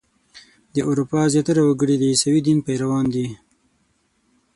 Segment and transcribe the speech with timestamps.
[0.75, 3.27] د اروپا زیاتره وګړي د عیسوي دین پیروان دي.